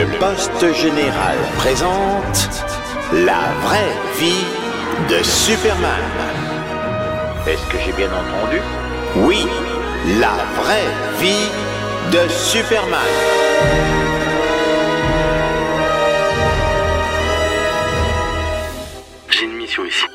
[0.00, 2.48] Le poste général présente
[3.12, 4.46] la vraie vie
[5.10, 6.00] de Superman.
[7.46, 8.62] Est-ce que j'ai bien entendu?
[9.16, 9.46] Oui,
[10.18, 11.50] la vraie vie
[12.12, 13.12] de Superman.
[19.28, 20.06] J'ai une mission ici.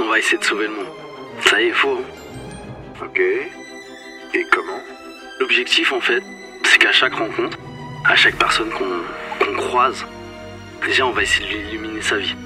[0.00, 0.92] On va essayer de sauver le monde.
[1.40, 2.00] Ça y est, il faut.
[3.02, 3.18] Ok.
[3.18, 4.80] Et comment?
[5.40, 6.22] L'objectif, en fait,
[6.62, 7.58] c'est qu'à chaque rencontre,
[8.08, 10.04] à chaque personne qu'on croise,
[10.84, 12.36] déjà, on va essayer de lui illuminer sa vie.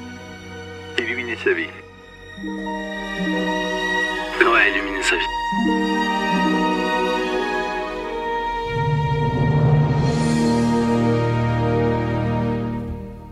[0.98, 1.68] Illuminer sa vie.
[4.40, 5.22] Ouais, illuminer sa vie.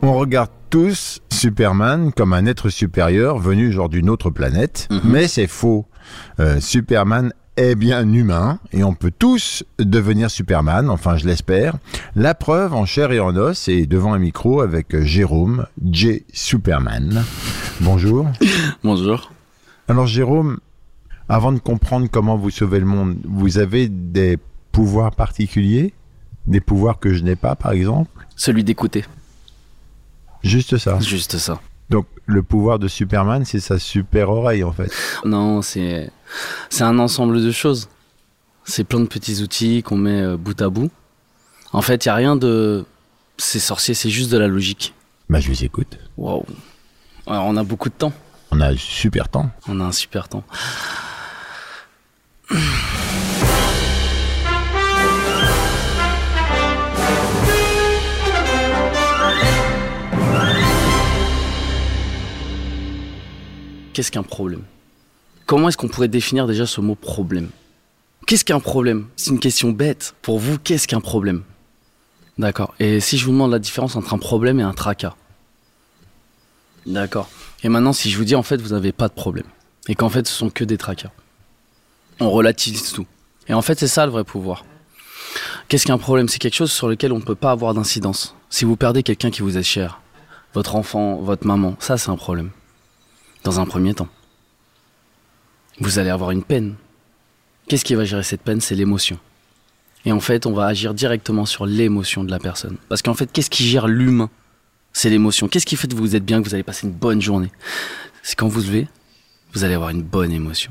[0.03, 5.47] On regarde tous Superman comme un être supérieur venu genre d'une autre planète, mais c'est
[5.47, 5.87] faux.
[6.41, 11.75] Euh, Superman est bien humain et on peut tous devenir Superman, enfin je l'espère.
[12.14, 16.23] La preuve en chair et en os et devant un micro avec euh, Jérôme J.
[16.33, 17.25] Superman.
[17.81, 18.29] Bonjour.
[18.84, 19.33] Bonjour.
[19.89, 20.59] Alors Jérôme,
[21.29, 24.39] avant de comprendre comment vous sauvez le monde, vous avez des
[24.70, 25.92] pouvoirs particuliers?
[26.47, 28.25] Des pouvoirs que je n'ai pas par exemple?
[28.36, 29.05] Celui d'écouter.
[30.45, 31.01] Juste ça.
[31.01, 31.61] Juste ça.
[31.91, 34.92] Donc le pouvoir de Superman, c'est sa super oreille en fait.
[35.25, 36.11] Non, c'est
[36.69, 37.89] c'est un ensemble de choses.
[38.64, 40.91] C'est plein de petits outils qu'on met euh, bout à bout.
[41.72, 42.84] En fait, il y a rien de
[43.39, 44.95] c'est sorcier, c'est juste de la logique.
[45.30, 45.98] Bah je vous écoute.
[46.17, 46.45] Waouh.
[47.27, 48.13] Alors, on a beaucoup de temps.
[48.51, 49.51] On a super temps.
[49.68, 50.45] On a un super temps.
[63.98, 64.63] Qu'est-ce qu'un problème?
[65.45, 67.48] Comment est-ce qu'on pourrait définir déjà ce mot problème?
[68.29, 69.09] Qu'est-ce qu'un problème?
[69.17, 70.14] C'est une question bête.
[70.23, 71.42] Pour vous, qu'est-ce qu'un problème?
[72.39, 72.73] D'accord.
[72.79, 75.17] Et si je vous demande la différence entre un problème et un tracas?
[76.87, 77.29] D'accord.
[77.64, 79.47] Et maintenant, si je vous dis en fait, vous n'avez pas de problème.
[79.89, 81.11] Et qu'en fait, ce sont que des tracas.
[82.20, 83.07] On relativise tout.
[83.48, 84.64] Et en fait, c'est ça le vrai pouvoir.
[85.67, 86.29] Qu'est-ce qu'un problème?
[86.29, 88.37] C'est quelque chose sur lequel on ne peut pas avoir d'incidence.
[88.48, 90.01] Si vous perdez quelqu'un qui vous est cher,
[90.55, 92.53] votre enfant, votre maman, ça c'est un problème.
[93.48, 94.09] Dans un premier temps.
[95.81, 96.75] Vous allez avoir une peine.
[97.67, 98.61] Qu'est-ce qui va gérer cette peine?
[98.61, 99.19] C'est l'émotion.
[100.05, 102.77] Et en fait, on va agir directement sur l'émotion de la personne.
[102.91, 104.29] Parce qu'en fait, qu'est-ce qui gère l'humain?
[104.92, 105.48] C'est l'émotion.
[105.48, 107.51] Qu'est-ce qui fait que vous êtes bien, que vous allez passer une bonne journée?
[108.23, 108.87] C'est quand vous levez,
[109.55, 110.70] vous allez avoir une bonne émotion.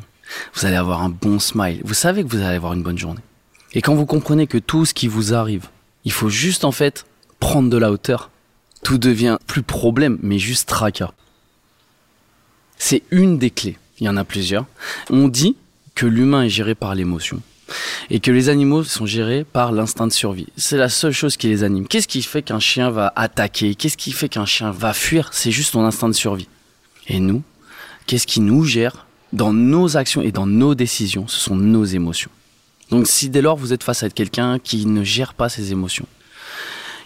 [0.53, 1.81] Vous allez avoir un bon smile.
[1.83, 3.23] Vous savez que vous allez avoir une bonne journée.
[3.73, 5.65] Et quand vous comprenez que tout ce qui vous arrive,
[6.05, 7.07] il faut juste en fait
[7.39, 8.29] prendre de la hauteur,
[8.83, 11.11] tout devient plus problème, mais juste tracas.
[12.77, 13.77] C'est une des clés.
[13.99, 14.65] Il y en a plusieurs.
[15.09, 15.55] On dit
[15.95, 17.41] que l'humain est géré par l'émotion
[18.09, 20.47] et que les animaux sont gérés par l'instinct de survie.
[20.55, 21.87] C'est la seule chose qui les anime.
[21.87, 23.75] Qu'est-ce qui fait qu'un chien va attaquer?
[23.75, 25.29] Qu'est-ce qui fait qu'un chien va fuir?
[25.33, 26.47] C'est juste son instinct de survie.
[27.07, 27.41] Et nous,
[28.05, 31.27] qu'est-ce qui nous gère dans nos actions et dans nos décisions?
[31.27, 32.31] Ce sont nos émotions.
[32.91, 36.07] Donc si dès lors vous êtes face à quelqu'un qui ne gère pas ses émotions,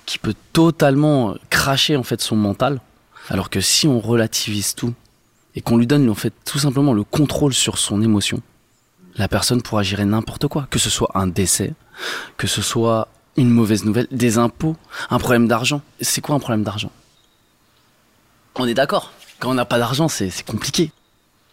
[0.05, 2.81] qui peut totalement cracher en fait son mental,
[3.29, 4.93] alors que si on relativise tout
[5.55, 8.41] et qu'on lui donne en fait tout simplement le contrôle sur son émotion,
[9.15, 11.73] la personne pourra gérer n'importe quoi, que ce soit un décès,
[12.37, 13.07] que ce soit
[13.37, 14.75] une mauvaise nouvelle, des impôts,
[15.09, 15.81] un problème d'argent.
[15.99, 16.91] C'est quoi un problème d'argent?
[18.55, 19.11] On est d'accord.
[19.39, 20.91] Quand on n'a pas d'argent, c'est compliqué.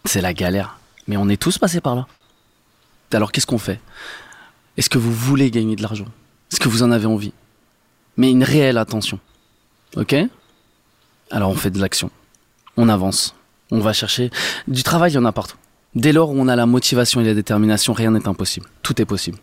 [0.05, 0.77] C'est la galère.
[1.07, 2.07] Mais on est tous passés par là.
[3.11, 3.81] Alors qu'est-ce qu'on fait?
[4.77, 6.05] Est-ce que vous voulez gagner de l'argent?
[6.51, 7.33] Est-ce que vous en avez envie?
[8.17, 9.19] Mais une réelle attention.
[9.95, 10.15] Ok?
[11.31, 12.11] Alors on fait de l'action.
[12.77, 13.35] On avance.
[13.71, 14.29] On va chercher.
[14.67, 15.57] Du travail, il y en a partout.
[15.95, 18.67] Dès lors où on a la motivation et la détermination, rien n'est impossible.
[18.83, 19.37] Tout est possible.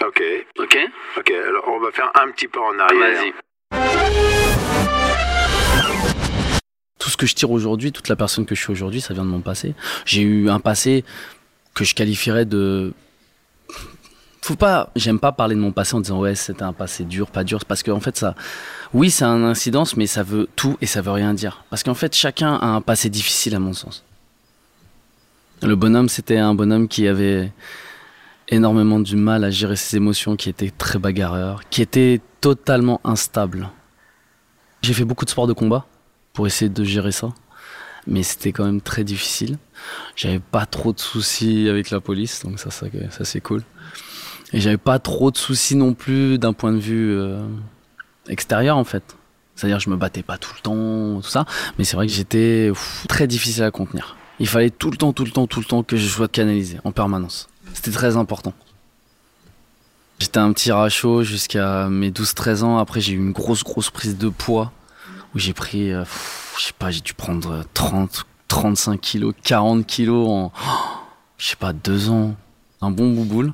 [0.00, 0.22] Ok.
[0.58, 0.76] Ok
[1.16, 3.22] Ok, alors on va faire un petit pas en arrière.
[6.98, 9.24] Tout ce que je tire aujourd'hui, toute la personne que je suis aujourd'hui, ça vient
[9.24, 9.74] de mon passé.
[10.04, 11.04] J'ai eu un passé
[11.74, 12.92] que je qualifierais de.
[14.42, 14.90] Faut pas.
[14.96, 17.64] J'aime pas parler de mon passé en disant ouais, c'était un passé dur, pas dur,
[17.64, 18.34] parce qu'en fait, ça.
[18.92, 21.64] Oui, c'est un incidence, mais ça veut tout et ça veut rien dire.
[21.70, 24.04] Parce qu'en fait, chacun a un passé difficile, à mon sens.
[25.62, 27.52] Le bonhomme, c'était un bonhomme qui avait
[28.48, 33.68] énormément du mal à gérer ses émotions, qui était très bagarreur, qui était totalement instable.
[34.82, 35.86] J'ai fait beaucoup de sports de combat
[36.32, 37.28] pour essayer de gérer ça,
[38.06, 39.58] mais c'était quand même très difficile.
[40.16, 43.62] J'avais pas trop de soucis avec la police, donc ça, ça, ça c'est cool.
[44.52, 47.40] Et j'avais pas trop de soucis non plus d'un point de vue euh,
[48.28, 49.16] extérieur en fait.
[49.54, 51.44] C'est-à-dire je me battais pas tout le temps, tout ça,
[51.78, 52.72] mais c'est vrai que j'étais
[53.08, 54.16] très difficile à contenir.
[54.38, 56.78] Il fallait tout le temps, tout le temps, tout le temps que je sois canalisé
[56.84, 57.48] en permanence.
[57.74, 58.54] C'était très important.
[60.18, 62.78] J'étais un petit rachot jusqu'à mes 12-13 ans.
[62.78, 64.72] Après, j'ai eu une grosse, grosse prise de poids
[65.34, 66.04] où j'ai pris, euh,
[66.58, 70.52] je sais pas, j'ai dû prendre 30, 35 kilos, 40 kilos en,
[71.38, 72.34] je sais pas, deux ans.
[72.82, 73.52] Un bon bouboule.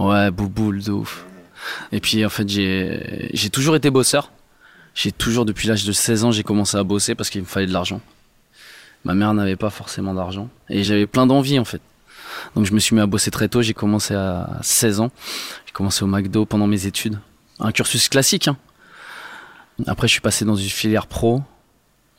[0.00, 1.26] Ouais, bouboule de ouf.
[1.92, 4.32] Et puis, en fait, j'ai, toujours été bosseur.
[4.94, 7.66] J'ai toujours, depuis l'âge de 16 ans, j'ai commencé à bosser parce qu'il me fallait
[7.66, 8.00] de l'argent.
[9.04, 10.48] Ma mère n'avait pas forcément d'argent.
[10.70, 11.82] Et j'avais plein d'envie, en fait.
[12.54, 13.60] Donc je me suis mis à bosser très tôt.
[13.60, 15.10] J'ai commencé à 16 ans.
[15.66, 17.18] J'ai commencé au McDo pendant mes études.
[17.58, 18.48] Un cursus classique.
[18.48, 18.56] Hein.
[19.86, 21.42] Après, je suis passé dans une filière pro.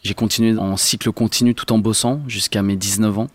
[0.03, 3.27] J'ai continué en cycle continu tout en bossant jusqu'à mes 19 ans.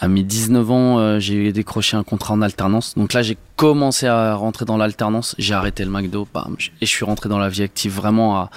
[0.00, 2.94] À mes 19 ans, euh, j'ai décroché un contrat en alternance.
[2.96, 5.34] Donc là, j'ai commencé à rentrer dans l'alternance.
[5.38, 8.50] J'ai arrêté le McDo, bam, et je suis rentré dans la vie active vraiment à,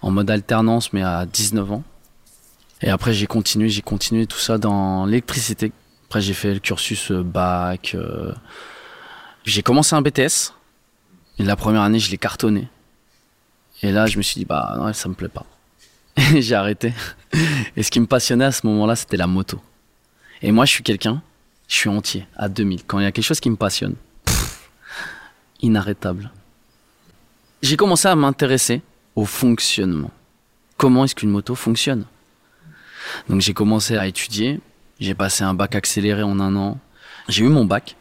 [0.00, 1.82] en mode alternance, mais à 19 ans.
[2.82, 5.72] Et après, j'ai continué, j'ai continué tout ça dans l'électricité.
[6.06, 7.92] Après, j'ai fait le cursus euh, bac.
[7.96, 8.32] euh,
[9.44, 10.54] J'ai commencé un BTS.
[11.38, 12.68] Et la première année, je l'ai cartonné.
[13.82, 15.46] Et là, je me suis dit, bah, ouais, ça me plaît pas.
[16.38, 16.92] J'ai arrêté.
[17.76, 19.58] Et ce qui me passionnait à ce moment-là, c'était la moto.
[20.42, 21.22] Et moi, je suis quelqu'un,
[21.68, 22.84] je suis entier, à 2000.
[22.86, 23.94] Quand il y a quelque chose qui me passionne,
[25.62, 26.30] inarrêtable.
[27.62, 28.82] J'ai commencé à m'intéresser
[29.16, 30.10] au fonctionnement.
[30.76, 32.06] Comment est-ce qu'une moto fonctionne?
[33.28, 34.60] Donc j'ai commencé à étudier.
[34.98, 36.78] J'ai passé un bac accéléré en un an.
[37.28, 37.96] J'ai eu mon bac.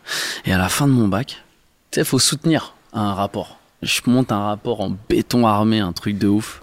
[0.46, 1.44] Et à la fin de mon bac,
[1.92, 3.60] tu sais, faut soutenir un rapport.
[3.82, 6.62] Je monte un rapport en béton armé, un truc de ouf.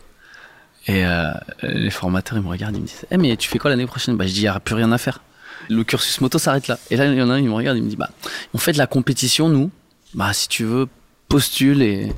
[0.87, 1.33] Et euh,
[1.63, 4.17] les formateurs, ils me regardent, ils me disent Eh, mais tu fais quoi l'année prochaine?
[4.17, 5.21] Bah, je dis Il n'y a plus rien à faire.
[5.69, 6.79] Le cursus moto s'arrête là.
[6.91, 8.11] Et là, il y en a un, il me regarde, il me dit Bah,
[8.55, 9.71] on fait de la compétition, nous.
[10.15, 10.89] Bah, si tu veux,
[11.29, 12.13] postule et,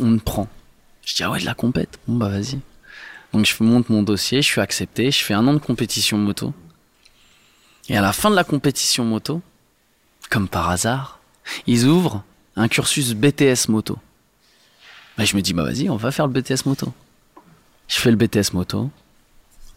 [0.00, 0.48] on te prend.
[1.04, 1.98] Je dis Ah ouais, de la compète.
[2.06, 2.58] Bon, bah, vas-y.
[3.32, 6.54] Donc, je monte mon dossier, je suis accepté, je fais un an de compétition moto.
[7.88, 9.42] Et à la fin de la compétition moto,
[10.30, 11.20] comme par hasard,
[11.66, 12.22] ils ouvrent
[12.56, 13.98] un cursus BTS moto.
[15.18, 16.92] Bah, je me dis, bah vas-y, on va faire le BTS moto.
[17.88, 18.90] Je fais le BTS moto,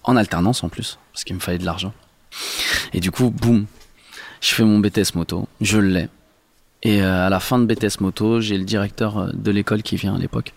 [0.04, 1.94] en alternance en plus, parce qu'il me fallait de l'argent.
[2.94, 3.66] Et du coup, boum,
[4.42, 6.10] je fais mon BTS moto, je l'ai.
[6.84, 9.96] Et euh, à la fin de BTS moto, j'ai le directeur euh, de l'école qui
[9.96, 10.54] vient à l'époque,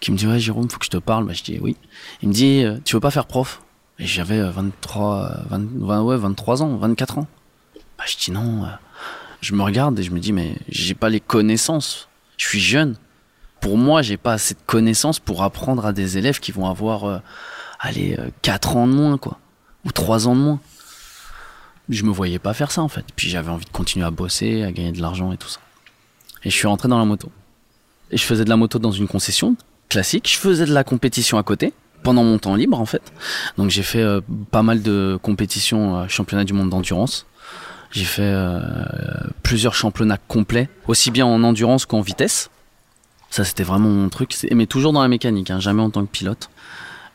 [0.00, 1.26] qui me dit, ouais Jérôme, faut que je te parle.
[1.26, 1.76] Bah, je dis, oui.
[2.22, 3.62] Il me dit, euh, tu veux pas faire prof?
[3.98, 7.26] Et j'avais euh, 23, euh, 20, 20, ouais, 23 ans, 24 ans.
[7.98, 8.66] Bah, je dis non.
[9.40, 12.08] Je me regarde et je me dis, mais j'ai pas les connaissances.
[12.36, 12.96] Je suis jeune.
[13.60, 17.20] Pour moi, j'ai pas assez de connaissances pour apprendre à des élèves qui vont avoir,
[17.80, 19.38] allez, euh, 4 ans de moins, quoi.
[19.84, 20.60] Ou 3 ans de moins.
[21.90, 23.04] Je me voyais pas faire ça, en fait.
[23.16, 25.60] Puis j'avais envie de continuer à bosser, à gagner de l'argent et tout ça.
[26.44, 27.30] Et je suis rentré dans la moto.
[28.10, 29.56] Et je faisais de la moto dans une concession
[29.88, 30.30] classique.
[30.32, 33.12] Je faisais de la compétition à côté pendant mon temps libre en fait.
[33.58, 34.20] Donc j'ai fait euh,
[34.50, 37.26] pas mal de compétitions euh, championnat du monde d'endurance.
[37.90, 38.60] J'ai fait euh,
[39.42, 42.50] plusieurs championnats complets, aussi bien en endurance qu'en vitesse.
[43.30, 46.10] Ça c'était vraiment mon truc, mais toujours dans la mécanique, hein, jamais en tant que
[46.10, 46.50] pilote.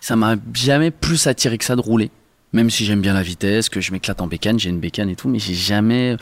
[0.01, 2.11] Ça m'a jamais plus attiré que ça de rouler.
[2.55, 5.17] Même si j'aime bien la vitesse, que je m'éclate en bécane, j'ai une bécane et
[5.17, 6.15] tout, mais j'ai jamais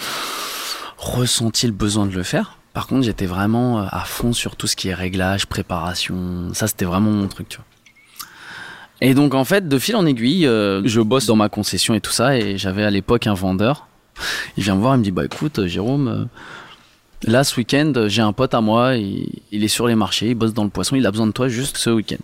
[0.98, 2.58] ressenti le besoin de le faire.
[2.74, 6.52] Par contre, j'étais vraiment euh, à fond sur tout ce qui est réglage, préparation.
[6.56, 7.66] Ça, c'était vraiment mon truc, tu vois.
[9.00, 12.02] Et donc, en fait, de fil en aiguille, euh, je bosse dans ma concession et
[12.02, 13.86] tout ça, et j'avais à l'époque un vendeur.
[14.58, 16.26] Il vient me voir, il me dit, bah écoute, euh, Jérôme, euh,
[17.32, 20.36] là, ce week-end, j'ai un pote à moi, il, il est sur les marchés, il
[20.36, 22.24] bosse dans le poisson, il a besoin de toi juste ce week-end.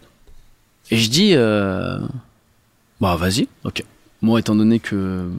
[0.90, 2.00] Et je dis, euh,
[3.00, 3.84] bah vas-y, ok.
[4.22, 5.30] Moi, étant donné que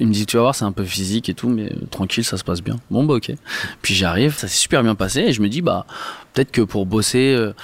[0.00, 2.24] il me dit, tu vas voir, c'est un peu physique et tout, mais euh, tranquille,
[2.24, 2.76] ça se passe bien.
[2.90, 3.32] Bon, bah, ok.
[3.80, 5.86] Puis j'arrive, ça s'est super bien passé, et je me dis, bah,
[6.32, 7.54] peut-être que pour bosser, euh,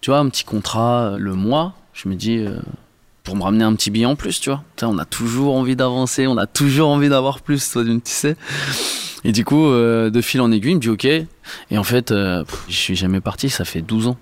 [0.00, 2.44] tu vois, un petit contrat euh, le mois, je me dis,
[3.24, 4.62] pour me ramener un petit billet en plus, tu vois.
[4.82, 8.36] On a toujours envie d'avancer, on a toujours envie d'avoir plus, tu sais.
[9.24, 11.04] Et du coup, de fil en aiguille, il me dit, ok.
[11.04, 11.28] Et
[11.76, 14.16] en fait, euh, je suis jamais parti, ça fait 12 ans.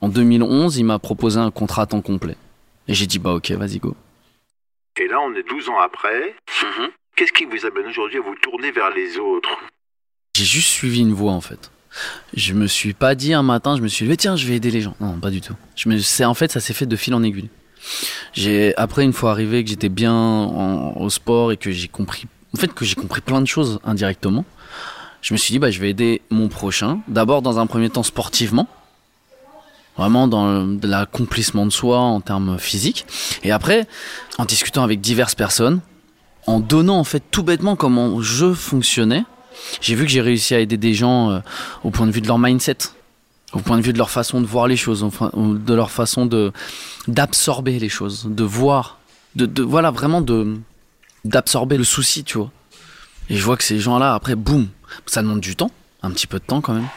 [0.00, 2.36] En 2011, il m'a proposé un contrat à temps complet.
[2.86, 3.94] Et j'ai dit, bah, ok, vas-y, go.
[5.00, 6.34] Et là, on est 12 ans après.
[7.16, 9.50] Qu'est-ce qui vous amène aujourd'hui à vous tourner vers les autres?
[10.36, 11.70] J'ai juste suivi une voie en fait.
[12.34, 14.70] Je me suis pas dit un matin, je me suis dit tiens, je vais aider
[14.70, 14.94] les gens.
[15.00, 15.54] Non, pas du tout.
[15.74, 17.48] Je me, c'est en fait, ça s'est fait de fil en aiguille.
[18.34, 22.26] J'ai après une fois arrivé que j'étais bien en- au sport et que j'ai compris,
[22.54, 24.44] en fait que j'ai compris plein de choses indirectement.
[25.22, 27.00] je me suis dit, bah, je vais aider mon prochain.
[27.08, 28.68] D'abord, dans un premier temps, sportivement.
[29.98, 33.04] Vraiment dans l'accomplissement de soi en termes physiques.
[33.42, 33.86] Et après,
[34.38, 35.80] en discutant avec diverses personnes,
[36.46, 39.24] en donnant en fait tout bêtement comment je fonctionnais,
[39.80, 41.40] j'ai vu que j'ai réussi à aider des gens euh,
[41.84, 42.78] au point de vue de leur mindset,
[43.52, 46.26] au point de vue de leur façon de voir les choses, de leur façon
[47.06, 48.98] d'absorber les choses, de voir,
[49.34, 50.58] de voilà vraiment de
[51.24, 52.50] d'absorber le souci, tu vois.
[53.28, 54.68] Et je vois que ces gens-là, après, boum,
[55.06, 55.70] ça demande du temps,
[56.02, 56.88] un petit peu de temps quand même.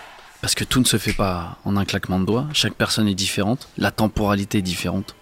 [0.42, 2.48] Parce que tout ne se fait pas en un claquement de doigts.
[2.54, 3.70] Chaque personne est différente.
[3.78, 5.16] La temporalité est différente.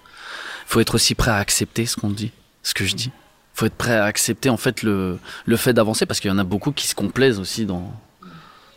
[0.66, 2.32] Il faut être aussi prêt à accepter ce qu'on dit,
[2.64, 3.12] ce que je dis.
[3.56, 6.34] Il faut être prêt à accepter en fait le, le fait d'avancer parce qu'il y
[6.34, 7.92] en a beaucoup qui se complaisent aussi dans,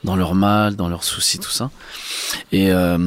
[0.02, 1.70] dans leur mal, dans leurs soucis, tout ça.
[2.50, 2.98] Et, euh,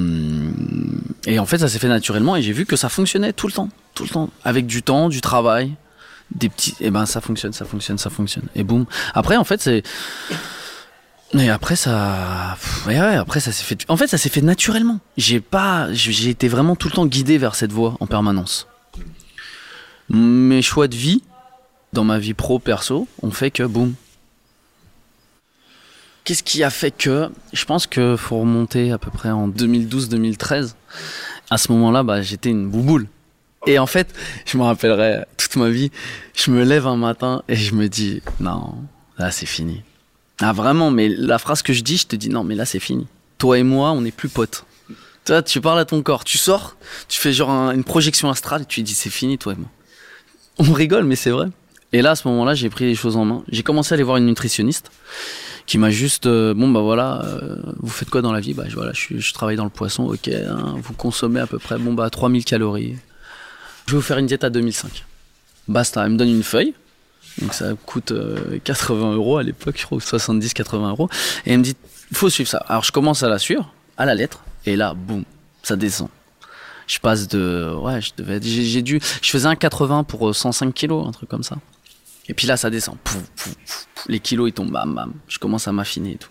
[1.25, 3.53] et en fait, ça s'est fait naturellement et j'ai vu que ça fonctionnait tout le
[3.53, 5.73] temps, tout le temps, avec du temps, du travail,
[6.33, 6.75] des petits.
[6.79, 8.45] Et ben, ça fonctionne, ça fonctionne, ça fonctionne.
[8.55, 8.85] Et boum.
[9.13, 9.83] Après, en fait, c'est
[11.39, 13.83] et après ça, ouais, après ça s'est fait.
[13.89, 14.99] En fait, ça s'est fait naturellement.
[15.17, 18.67] J'ai pas, j'ai été vraiment tout le temps guidé vers cette voie en permanence.
[20.09, 21.23] Mes choix de vie,
[21.93, 23.95] dans ma vie pro perso, ont fait que boum.
[26.23, 30.73] Qu'est-ce qui a fait que Je pense que faut remonter à peu près en 2012-2013.
[31.49, 33.07] À ce moment-là, bah, j'étais une bouboule.
[33.67, 34.13] Et en fait,
[34.45, 35.91] je me rappellerai toute ma vie.
[36.33, 38.75] Je me lève un matin et je me dis non,
[39.17, 39.83] là c'est fini
[40.41, 42.79] ah vraiment, mais la phrase que je dis, je te dis non, mais là c'est
[42.79, 43.07] fini.
[43.37, 44.65] Toi et moi, on n'est plus potes.
[45.25, 46.75] Toi, tu parles à ton corps, tu sors,
[47.07, 49.69] tu fais genre une projection astrale et tu dis c'est fini, toi et moi.
[50.59, 51.47] On rigole, mais c'est vrai.
[51.93, 53.43] Et là, à ce moment-là, j'ai pris les choses en main.
[53.49, 54.91] J'ai commencé à aller voir une nutritionniste
[55.65, 58.53] qui m'a juste euh, bon bah voilà, euh, vous faites quoi dans la vie?
[58.53, 60.03] Bah voilà, je, je travaille dans le poisson.
[60.03, 62.95] Ok, hein, vous consommez à peu près bon bah 3000 calories.
[63.87, 65.05] Je vais vous faire une diète à 2005.
[65.67, 66.73] Basta, elle me donne une feuille
[67.39, 68.13] donc ça coûte
[68.63, 71.09] 80 euh, euros à l'époque, je crois, 70-80 euros.
[71.45, 71.75] Et elle me dit,
[72.13, 72.59] faut suivre ça.
[72.67, 75.23] Alors je commence à la suivre, à la lettre, et là, boum,
[75.63, 76.09] ça descend.
[76.87, 80.71] Je passe de, ouais, je devais, j'ai dû, je faisais un 80 pour 105 euh,
[80.71, 81.57] kilos, un truc comme ça.
[82.27, 82.97] Et puis là, ça descend.
[84.07, 85.13] les kilos, ils tombent, bam, bam.
[85.27, 86.29] Je commence à m'affiner et tout.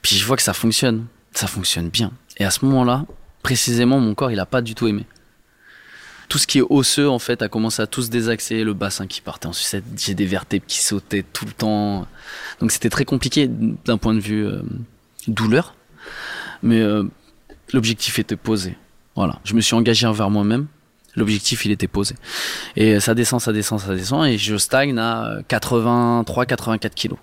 [0.00, 1.06] Puis je vois que ça fonctionne.
[1.32, 2.10] Ça fonctionne bien.
[2.38, 3.04] Et à ce moment-là,
[3.42, 5.06] précisément, mon corps, il a pas du tout aimé
[6.32, 9.06] tout ce qui est osseux en fait a commencé à tout se désaxer, le bassin
[9.06, 12.06] qui partait en sucette, j'ai des vertèbres qui sautaient tout le temps.
[12.58, 14.62] Donc c'était très compliqué d'un point de vue euh,
[15.28, 15.74] douleur.
[16.62, 17.04] Mais euh,
[17.74, 18.78] l'objectif était posé.
[19.14, 20.68] Voilà, je me suis engagé envers moi-même.
[21.16, 22.14] L'objectif, il était posé.
[22.76, 27.18] Et ça descend, ça descend, ça descend et je stagne à 83 84 kilos.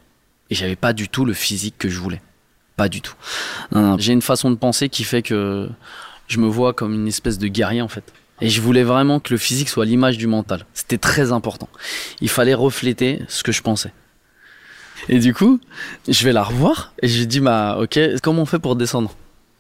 [0.51, 2.21] Et j'avais pas du tout le physique que je voulais.
[2.75, 3.15] Pas du tout.
[3.97, 5.67] J'ai une façon de penser qui fait que
[6.27, 8.03] je me vois comme une espèce de guerrier en fait.
[8.41, 10.65] Et je voulais vraiment que le physique soit l'image du mental.
[10.73, 11.69] C'était très important.
[12.21, 13.91] Il fallait refléter ce que je pensais.
[15.07, 15.59] Et du coup,
[16.07, 19.15] je vais la revoir et je lui dis bah ok, comment on fait pour descendre?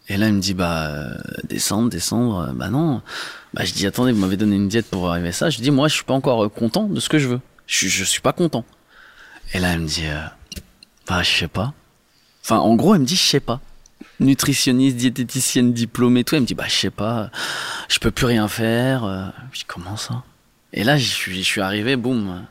[0.07, 2.49] Et là, il me dit bah euh, descendre, descendre.
[2.49, 3.01] Euh, bah non.
[3.53, 5.49] Bah je dis attendez, vous m'avez donné une diète pour arriver à ça.
[5.49, 7.39] Je dis moi, je suis pas encore euh, content de ce que je veux.
[7.67, 8.65] Je, je suis pas content.
[9.53, 10.05] Et là, elle me dit
[11.07, 11.73] bah je sais pas.
[12.43, 13.61] Enfin, en gros, elle me dit je sais pas
[14.19, 16.35] nutritionniste, diététicienne diplômée, tout.
[16.35, 17.31] Elle me dit, bah, je sais pas,
[17.89, 19.03] je peux plus rien faire.
[19.03, 19.25] Euh.
[19.51, 20.23] Je dis, comment ça?
[20.71, 22.45] Et là, je suis, arrivé, boum.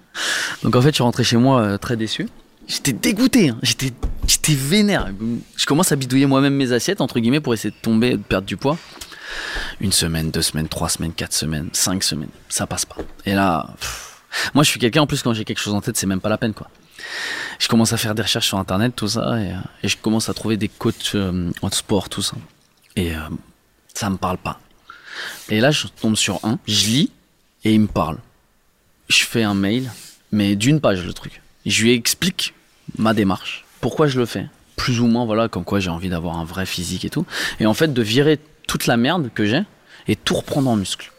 [0.63, 2.29] Donc en fait, je suis rentré chez moi euh, très déçu.
[2.67, 3.59] J'étais dégoûté, hein.
[3.63, 3.93] j'étais,
[4.27, 5.09] j'étais vénère.
[5.57, 8.47] Je commence à bidouiller moi-même mes assiettes, entre guillemets, pour essayer de tomber, de perdre
[8.47, 8.77] du poids.
[9.81, 12.97] Une semaine, deux semaines, trois semaines, quatre semaines, cinq semaines, ça passe pas.
[13.25, 13.75] Et là,
[14.55, 16.29] moi je suis quelqu'un en plus quand j'ai quelque chose en tête, c'est même pas
[16.29, 16.69] la peine quoi
[17.59, 19.53] je commence à faire des recherches sur internet, tout ça, et,
[19.85, 22.37] je commence à trouver des coachs euh, en sport, tout ça.
[22.97, 23.21] Et euh,
[23.95, 24.61] ça me parle pas.
[25.49, 27.11] Et là, je tombe sur un, je lis,
[27.65, 28.19] et il me parle.
[29.09, 29.91] Je fais un mail,
[30.33, 31.43] mais d'une page le truc.
[31.67, 32.55] Je lui explique
[32.97, 34.47] ma démarche, pourquoi je le fais.
[34.77, 37.27] Plus ou moins, voilà, comme quoi j'ai envie d'avoir un vrai physique et tout.
[37.59, 39.63] Et en fait, de virer toute la merde que j'ai
[40.07, 41.13] et tout reprendre en muscle.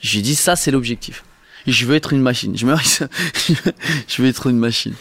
[0.00, 1.24] J'ai dit, ça, c'est l'objectif.
[1.66, 2.56] Je veux être une machine.
[2.56, 2.74] Je me
[4.08, 4.94] je veux être une machine.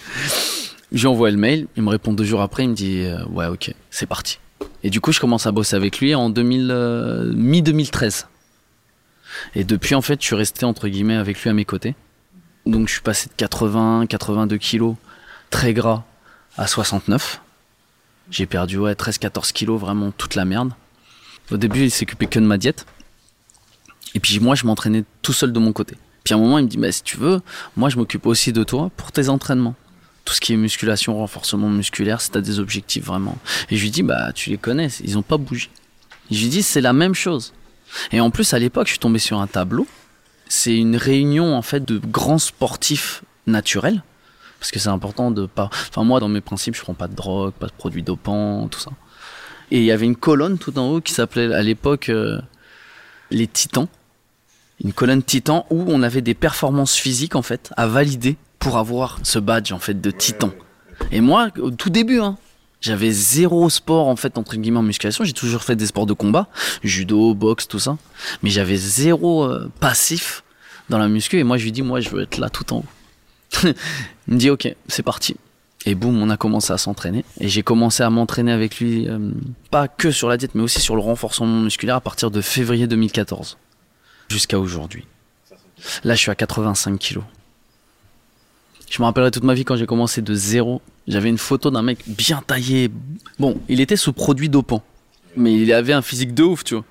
[0.92, 3.74] J'envoie le mail, il me répond deux jours après, il me dit euh, ouais ok,
[3.92, 4.40] c'est parti.
[4.84, 8.28] Et du coup, je commence à bosser avec lui en 2000, euh, mi 2013.
[9.56, 11.96] Et depuis, en fait, je suis resté entre guillemets avec lui à mes côtés.
[12.66, 14.96] Donc, je suis passé de 80, 82 kilos,
[15.50, 16.04] très gras,
[16.58, 17.42] à 69.
[18.32, 20.72] J'ai perdu ouais 13-14 kilos, vraiment toute la merde.
[21.52, 22.86] Au début, il s'occupait que de ma diète.
[24.14, 25.96] Et puis moi, je m'entraînais tout seul de mon côté.
[26.24, 27.42] Puis à un moment, il me dit, bah, si tu veux,
[27.76, 29.76] moi, je m'occupe aussi de toi pour tes entraînements.
[30.26, 33.38] Tout ce qui est musculation, renforcement musculaire, si tu as des objectifs vraiment.
[33.72, 35.70] Et je lui dis, bah, tu les connais, ils ont pas bougé.
[36.30, 37.54] Et je lui dis, c'est la même chose.
[38.12, 39.88] Et en plus, à l'époque, je suis tombé sur un tableau.
[40.48, 44.04] C'est une réunion, en fait, de grands sportifs naturels
[44.60, 45.70] Parce que c'est important de pas.
[45.90, 48.80] Enfin, moi, dans mes principes, je prends pas de drogue, pas de produits dopants, tout
[48.80, 48.92] ça.
[49.72, 52.40] Et il y avait une colonne tout en haut qui s'appelait à l'époque euh,
[53.30, 53.88] les Titans.
[54.84, 59.20] Une colonne Titan où on avait des performances physiques en fait à valider pour avoir
[59.24, 60.52] ce badge en fait de Titan.
[61.12, 62.38] Et moi, au tout début, hein,
[62.82, 65.24] j'avais zéro sport en fait entre guillemets en musculation.
[65.24, 66.48] J'ai toujours fait des sports de combat,
[66.84, 67.98] judo, boxe, tout ça.
[68.42, 70.44] Mais j'avais zéro euh, passif
[70.90, 71.40] dans la muscu.
[71.40, 72.86] Et moi, je lui dis, moi, je veux être là tout en haut.
[74.28, 75.36] Il me dit, ok, c'est parti.
[75.86, 77.24] Et boum, on a commencé à s'entraîner.
[77.40, 79.32] Et j'ai commencé à m'entraîner avec lui, euh,
[79.72, 82.88] pas que sur la diète, mais aussi sur le renforcement musculaire à partir de février
[82.88, 83.58] 2014
[84.30, 85.06] jusqu'à aujourd'hui.
[86.04, 87.24] Là, je suis à 85 kilos.
[88.90, 90.82] Je me rappellerai toute ma vie quand j'ai commencé de zéro.
[91.08, 92.90] J'avais une photo d'un mec bien taillé.
[93.38, 94.84] Bon, il était sous produit dopant.
[95.36, 96.86] Mais il avait un physique de ouf, tu vois.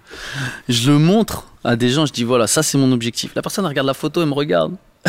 [0.68, 3.34] Je le montre à des gens, je dis voilà, ça c'est mon objectif.
[3.34, 4.76] La personne regarde la photo, elle me regarde.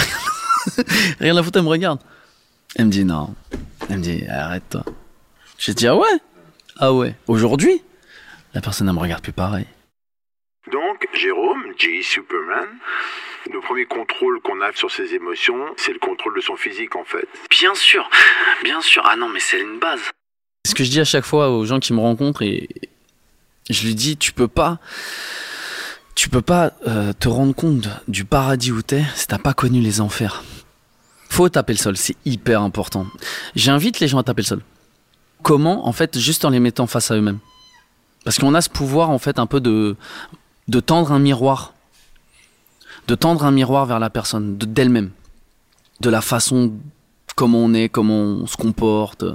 [1.19, 1.99] regarde la photo, elle me regarde.
[2.75, 3.35] Elle me dit non.
[3.89, 4.83] Elle me dit arrête-toi.
[5.59, 6.07] Je dis ah ouais?
[6.77, 7.15] Ah ouais.
[7.27, 7.81] Aujourd'hui,
[8.53, 9.65] la personne ne me regarde plus pareil.
[10.71, 12.03] Donc, Jérôme, J.
[12.03, 12.67] Superman,
[13.53, 17.03] le premier contrôle qu'on a sur ses émotions, c'est le contrôle de son physique en
[17.03, 17.27] fait.
[17.49, 18.09] Bien sûr,
[18.63, 19.03] bien sûr.
[19.05, 20.01] Ah non, mais c'est une base.
[20.67, 22.69] Ce que je dis à chaque fois aux gens qui me rencontrent et
[23.69, 24.79] je lui dis tu peux pas
[26.15, 29.79] tu peux pas euh, te rendre compte du paradis où t'es si t'as pas connu
[29.79, 30.43] les enfers.
[31.29, 33.07] Faut taper le sol, c'est hyper important.
[33.55, 34.61] J'invite les gens à taper le sol.
[35.43, 37.39] Comment En fait, juste en les mettant face à eux-mêmes.
[38.25, 39.95] Parce qu'on a ce pouvoir, en fait, un peu de,
[40.67, 41.73] de tendre un miroir.
[43.09, 45.11] De tendre un miroir vers la personne, d'elle-même.
[45.99, 46.73] De la façon
[47.35, 49.25] comment on est, comment on se comporte.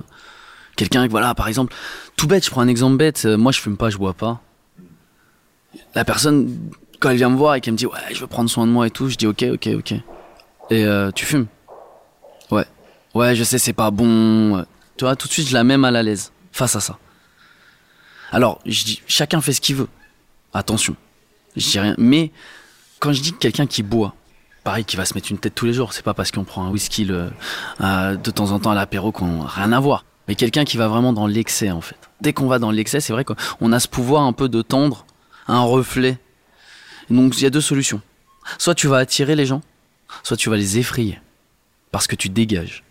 [0.76, 1.74] Quelqu'un, voilà, par exemple,
[2.16, 4.40] tout bête, je prends un exemple bête, moi je fume pas, je bois pas
[5.94, 8.50] la personne, quand elle vient me voir et qu'elle me dit ouais, je veux prendre
[8.50, 9.92] soin de moi et tout, je dis ok, ok, ok.
[10.70, 11.46] Et euh, tu fumes
[12.50, 12.64] Ouais.
[13.14, 14.64] Ouais, je sais, c'est pas bon.
[14.96, 16.98] Tu vois, tout de suite, je la mets mal à l'aise face à ça.
[18.30, 19.88] Alors, je dis, chacun fait ce qu'il veut.
[20.52, 20.96] Attention,
[21.56, 21.94] je dis rien.
[21.98, 22.32] Mais
[23.00, 24.14] quand je dis que quelqu'un qui boit,
[24.64, 26.64] pareil, qui va se mettre une tête tous les jours, c'est pas parce qu'on prend
[26.64, 27.30] un whisky le,
[27.80, 30.04] euh, de temps en temps à l'apéro qu'on rien à voir.
[30.26, 31.98] Mais quelqu'un qui va vraiment dans l'excès, en fait.
[32.20, 35.04] Dès qu'on va dans l'excès, c'est vrai qu'on a ce pouvoir un peu de tendre
[35.48, 36.18] un reflet.
[37.10, 38.00] Donc il y a deux solutions.
[38.58, 39.62] Soit tu vas attirer les gens,
[40.22, 41.20] soit tu vas les effrayer.
[41.90, 42.82] Parce que tu dégages.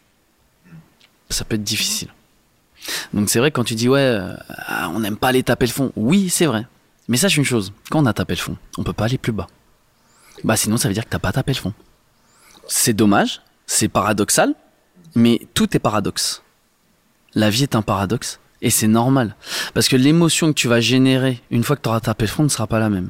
[1.29, 2.09] Ça peut être difficile.
[3.13, 4.35] Donc c'est vrai quand tu dis ouais, euh,
[4.93, 5.91] on n'aime pas aller taper le fond.
[5.95, 6.67] Oui, c'est vrai.
[7.07, 9.31] Mais sache une chose, quand on a tapé le fond, on peut pas aller plus
[9.31, 9.47] bas.
[10.43, 11.73] Bah sinon ça veut dire que t'as pas tapé le fond.
[12.67, 14.55] C'est dommage, c'est paradoxal,
[15.15, 16.43] mais tout est paradoxe.
[17.35, 18.39] La vie est un paradoxe.
[18.61, 19.35] Et c'est normal.
[19.73, 22.43] Parce que l'émotion que tu vas générer une fois que tu auras tapé le fond
[22.43, 23.09] ne sera pas la même.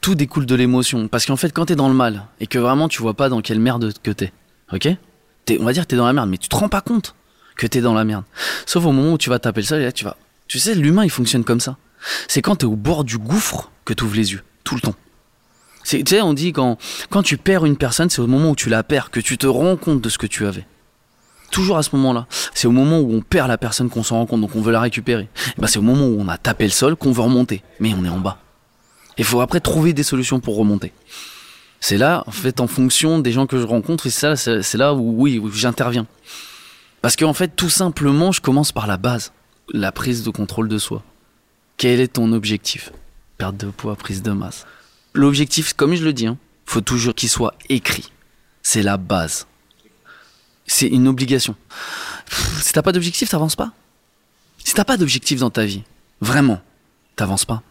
[0.00, 1.06] Tout découle de l'émotion.
[1.06, 3.28] Parce qu'en fait, quand tu es dans le mal et que vraiment tu vois pas
[3.28, 4.32] dans quelle merde que t'es,
[4.72, 4.88] ok?
[5.60, 7.14] On va dire que t'es dans la merde, mais tu te rends pas compte
[7.56, 8.24] que t'es dans la merde.
[8.66, 10.16] Sauf au moment où tu vas taper le sol et là tu vas.
[10.48, 11.76] Tu sais, l'humain il fonctionne comme ça.
[12.26, 14.80] C'est quand tu es au bord du gouffre que tu ouvres les yeux, tout le
[14.80, 14.94] temps.
[15.88, 16.76] Tu sais, on dit quand,
[17.08, 19.46] quand tu perds une personne, c'est au moment où tu la perds que tu te
[19.46, 20.66] rends compte de ce que tu avais
[21.50, 22.26] toujours à ce moment-là.
[22.54, 24.72] C'est au moment où on perd la personne qu'on s'en rend compte, donc on veut
[24.72, 25.28] la récupérer.
[25.56, 28.04] ben c'est au moment où on a tapé le sol qu'on veut remonter, mais on
[28.04, 28.38] est en bas.
[29.16, 30.92] Il faut après trouver des solutions pour remonter.
[31.80, 35.14] C'est là, en fait, en fonction des gens que je rencontre, et c'est là où
[35.22, 36.06] oui, où j'interviens.
[37.02, 39.32] Parce qu'en fait, tout simplement, je commence par la base,
[39.72, 41.02] la prise de contrôle de soi.
[41.76, 42.92] Quel est ton objectif?
[43.38, 44.66] Perte de poids, prise de masse.
[45.14, 48.10] L'objectif, comme je le dis, hein, faut toujours qu'il soit écrit.
[48.62, 49.46] C'est la base
[50.68, 51.56] c'est une obligation.
[52.60, 53.72] Si t'as pas d'objectif, t'avances pas.
[54.62, 55.82] Si t'as pas d'objectif dans ta vie,
[56.20, 56.60] vraiment,
[57.16, 57.62] t'avances pas.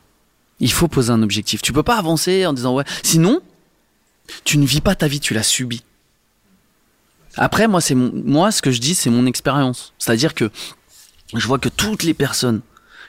[0.59, 1.61] Il faut poser un objectif.
[1.61, 2.83] Tu peux pas avancer en disant ouais.
[3.03, 3.41] Sinon,
[4.43, 5.83] tu ne vis pas ta vie, tu la subis.
[7.35, 9.93] Après, moi, c'est moi, ce que je dis, c'est mon expérience.
[9.99, 10.49] C'est-à-dire que
[11.35, 12.61] je vois que toutes les personnes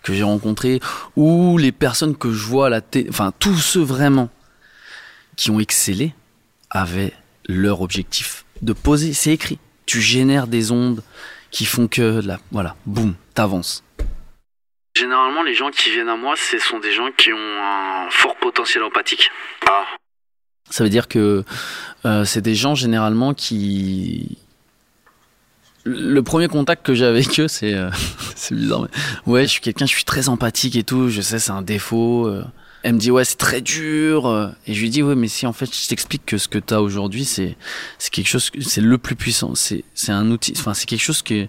[0.02, 0.80] que j'ai rencontrées
[1.16, 4.30] ou les personnes que je vois à la télé, enfin, tous ceux vraiment
[5.36, 6.14] qui ont excellé
[6.70, 7.12] avaient
[7.46, 9.12] leur objectif de poser.
[9.12, 9.58] C'est écrit
[9.88, 11.02] tu génères des ondes
[11.50, 13.82] qui font que, là, voilà, boum, t'avances.
[14.94, 18.36] Généralement, les gens qui viennent à moi, ce sont des gens qui ont un fort
[18.36, 19.30] potentiel empathique.
[19.66, 19.86] Ah.
[20.68, 21.42] Ça veut dire que
[22.04, 24.36] euh, c'est des gens généralement qui.
[25.88, 27.90] Le premier contact que j'ai avec eux, c'est euh,
[28.36, 31.08] c'est bizarre, mais ouais, je suis quelqu'un, je suis très empathique et tout.
[31.08, 32.26] Je sais, c'est un défaut.
[32.26, 32.44] Euh.
[32.82, 35.52] Elle me dit ouais c'est très dur et je lui dis ouais mais si en
[35.52, 37.56] fait je t'explique que ce que tu as aujourd'hui c'est
[37.98, 41.22] c'est quelque chose c'est le plus puissant c'est c'est un outil enfin c'est quelque chose
[41.22, 41.48] que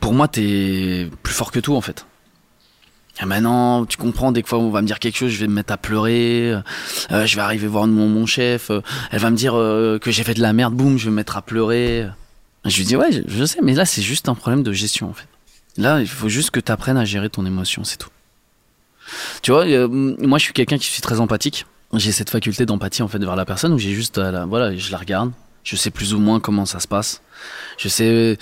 [0.00, 2.04] pour moi t'es plus fort que tout en fait
[3.20, 5.54] Ah maintenant, tu comprends, des fois on va me dire quelque chose, je vais me
[5.54, 6.52] mettre à pleurer,
[7.12, 8.80] euh, je vais arriver voir mon, mon chef, euh,
[9.12, 11.16] elle va me dire euh, que j'ai fait de la merde, boum, je vais me
[11.16, 12.08] mettre à pleurer.
[12.64, 15.12] Je lui dis ouais, je, sais, mais là c'est juste un problème de gestion en
[15.12, 15.28] fait.
[15.76, 18.10] Là, il faut juste que tu apprennes à gérer ton émotion, c'est tout.
[19.42, 21.66] Tu vois, euh, moi je suis quelqu'un qui suis très empathique.
[21.92, 24.98] J'ai cette faculté d'empathie en fait vers la personne où j'ai juste, voilà, je la
[24.98, 25.30] regarde,
[25.62, 27.22] je sais plus ou moins comment ça se passe.
[27.78, 28.38] Je sais.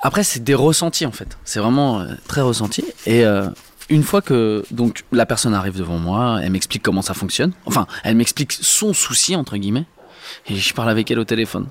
[0.00, 1.36] Après, c'est des ressentis en fait.
[1.44, 2.84] C'est vraiment euh, très ressenti.
[3.06, 3.48] Et euh,
[3.88, 7.52] une fois que donc la personne arrive devant moi, elle m'explique comment ça fonctionne.
[7.66, 9.86] Enfin, elle m'explique son souci entre guillemets,
[10.48, 11.68] et je parle avec elle au téléphone.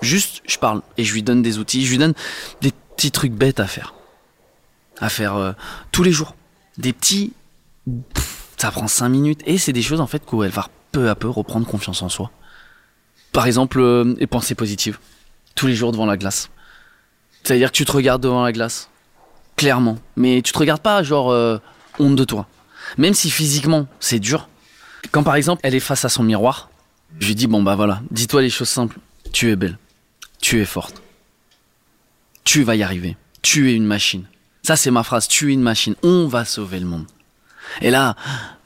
[0.00, 2.14] Juste, je parle et je lui donne des outils, je lui donne
[2.60, 3.94] des petits trucs bêtes à faire,
[5.00, 5.52] à faire euh,
[5.92, 6.34] tous les jours.
[6.78, 7.32] Des petits,
[8.56, 11.14] ça prend cinq minutes et c'est des choses en fait où elle va peu à
[11.14, 12.30] peu reprendre confiance en soi.
[13.32, 14.98] Par exemple, euh, les pensées positives,
[15.54, 16.50] tous les jours devant la glace.
[17.42, 18.88] C'est-à-dire que tu te regardes devant la glace,
[19.56, 19.98] clairement.
[20.16, 21.58] Mais tu te regardes pas genre euh,
[21.98, 22.46] honte de toi.
[22.98, 24.48] Même si physiquement c'est dur.
[25.10, 26.70] Quand par exemple elle est face à son miroir,
[27.18, 28.98] je lui dis bon bah voilà, dis-toi les choses simples.
[29.32, 29.78] Tu es belle,
[30.40, 31.02] tu es forte,
[32.44, 34.24] tu vas y arriver, tu es une machine.
[34.62, 37.06] Ça c'est ma phrase, tu es une machine, on va sauver le monde.
[37.80, 38.16] Et là,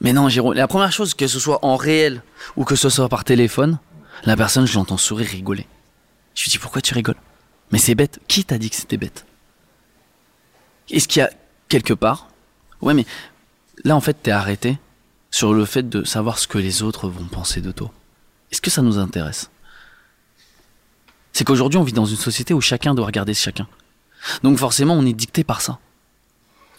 [0.01, 2.21] mais non Jérôme, la première chose, que ce soit en réel
[2.55, 3.79] ou que ce soit par téléphone,
[4.25, 5.65] la personne je l'entends sourire, rigoler.
[6.35, 7.15] Je lui dis pourquoi tu rigoles?
[7.71, 9.25] Mais c'est bête, qui t'a dit que c'était bête?
[10.89, 11.29] Est-ce qu'il y a
[11.67, 12.27] quelque part
[12.81, 13.05] Ouais, mais
[13.83, 14.77] là, en fait, t'es arrêté
[15.31, 17.91] sur le fait de savoir ce que les autres vont penser de toi.
[18.51, 19.49] Est-ce que ça nous intéresse?
[21.33, 23.67] C'est qu'aujourd'hui, on vit dans une société où chacun doit regarder chacun.
[24.43, 25.79] Donc forcément, on est dicté par ça.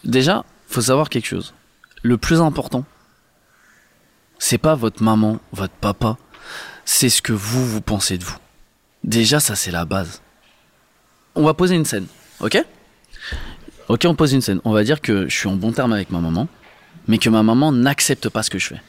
[0.03, 1.53] Déjà, faut savoir quelque chose.
[2.01, 2.83] Le plus important,
[4.39, 6.17] c'est pas votre maman, votre papa,
[6.83, 8.37] c'est ce que vous, vous pensez de vous.
[9.03, 10.21] Déjà, ça, c'est la base.
[11.35, 12.07] On va poser une scène,
[12.39, 12.63] ok?
[13.87, 14.61] Ok, on pose une scène.
[14.63, 16.47] On va dire que je suis en bon terme avec ma maman,
[17.07, 18.81] mais que ma maman n'accepte pas ce que je fais.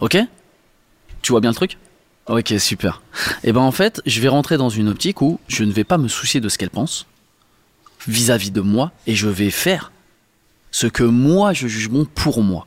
[0.00, 0.16] Ok?
[1.22, 1.76] Tu vois bien le truc?
[2.26, 3.02] Ok, super.
[3.44, 5.98] Et ben en fait, je vais rentrer dans une optique où je ne vais pas
[5.98, 7.06] me soucier de ce qu'elle pense
[8.06, 9.92] vis-à-vis de moi et je vais faire
[10.70, 12.66] ce que moi je juge bon pour moi.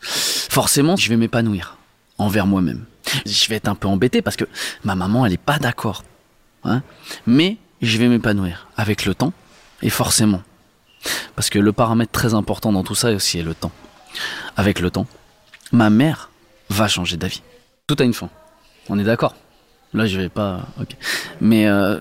[0.00, 1.76] Forcément, je vais m'épanouir
[2.18, 2.84] envers moi-même.
[3.26, 4.46] Je vais être un peu embêté parce que
[4.84, 6.04] ma maman, elle est pas d'accord.
[6.64, 6.82] Hein
[7.26, 9.32] mais je vais m'épanouir avec le temps
[9.82, 10.42] et forcément.
[11.34, 13.72] Parce que le paramètre très important dans tout ça aussi est le temps.
[14.56, 15.06] Avec le temps,
[15.72, 16.30] ma mère
[16.68, 17.42] va changer d'avis.
[17.86, 18.28] Tout a une fin.
[18.88, 19.34] On est d'accord?
[19.94, 20.66] Là, je vais pas.
[21.40, 21.98] Mais euh,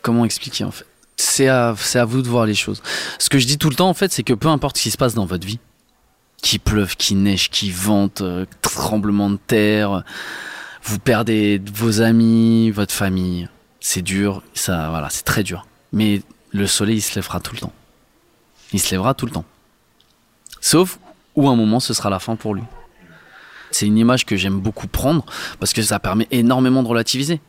[0.00, 0.86] comment expliquer en fait?
[1.16, 2.82] C'est à, c'est à vous de voir les choses.
[3.18, 4.90] Ce que je dis tout le temps en fait, c'est que peu importe ce qui
[4.90, 5.60] se passe dans votre vie,
[6.42, 10.02] qu'il pleuve, qu'il neige, qu'il vente, euh, tremblement de terre,
[10.82, 15.66] vous perdez vos amis, votre famille, c'est dur, ça, voilà, c'est très dur.
[15.92, 17.72] Mais le soleil, il se lèvera tout le temps.
[18.72, 19.44] Il se lèvera tout le temps.
[20.60, 20.98] Sauf
[21.34, 22.62] où un moment, ce sera la fin pour lui.
[23.70, 25.24] C'est une image que j'aime beaucoup prendre
[25.58, 27.40] parce que ça permet énormément de relativiser.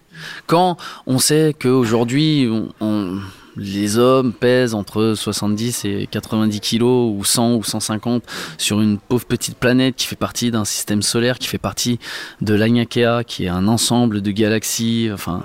[0.47, 3.19] Quand on sait qu'aujourd'hui, on, on-
[3.55, 8.23] les hommes pèsent entre 70 et 90 kilos ou 100 ou 150
[8.57, 11.99] sur une pauvre petite planète qui fait partie d'un système solaire, qui fait partie
[12.41, 15.43] de l'Agnakea, qui est un ensemble de galaxies, enfin,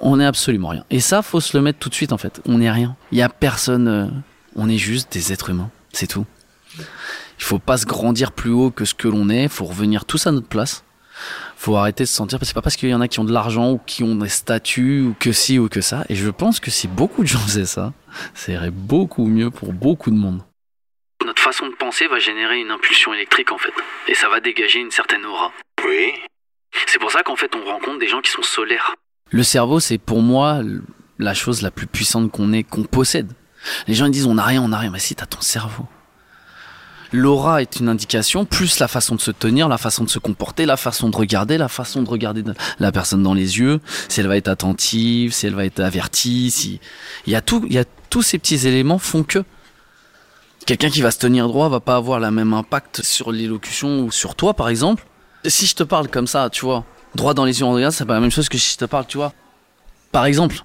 [0.00, 0.84] on est absolument rien.
[0.90, 2.40] Et ça, faut se le mettre tout de suite en fait.
[2.46, 2.96] On n'est rien.
[3.12, 3.88] Il y a personne.
[3.88, 4.06] euh,
[4.54, 5.70] on est juste des êtres humains.
[5.92, 6.26] C'est tout.
[6.78, 9.48] Il faut pas se grandir plus haut que ce que l'on est.
[9.48, 10.84] Faut revenir tous à notre place.
[11.56, 12.38] Faut arrêter de se sentir.
[12.42, 14.28] C'est pas parce qu'il y en a qui ont de l'argent ou qui ont des
[14.28, 16.04] statuts ou que ci ou que ça.
[16.08, 17.92] Et je pense que si beaucoup de gens faisaient ça,
[18.34, 20.42] ça irait beaucoup mieux pour beaucoup de monde.
[21.24, 23.72] Notre façon de penser va générer une impulsion électrique en fait.
[24.08, 25.52] Et ça va dégager une certaine aura.
[25.86, 26.12] Oui.
[26.86, 28.94] C'est pour ça qu'en fait on rencontre des gens qui sont solaires.
[29.30, 30.60] Le cerveau, c'est pour moi
[31.18, 33.32] la chose la plus puissante qu'on ait, qu'on possède.
[33.86, 34.90] Les gens ils disent on n'a rien, on n'a rien.
[34.90, 35.86] Mais si, t'as ton cerveau.
[37.12, 40.64] L'aura est une indication, plus la façon de se tenir, la façon de se comporter,
[40.64, 42.42] la façon de regarder, la façon de regarder
[42.78, 46.50] la personne dans les yeux, si elle va être attentive, si elle va être avertie,
[46.50, 46.80] si
[47.26, 49.44] il y a tout, il y a tous ces petits éléments font que
[50.64, 54.10] quelqu'un qui va se tenir droit va pas avoir la même impact sur l'élocution ou
[54.10, 55.06] sur toi par exemple.
[55.44, 58.06] Si je te parle comme ça, tu vois, droit dans les yeux en regard, c'est
[58.06, 59.34] pas la même chose que si je te parle, tu vois.
[60.12, 60.64] Par exemple,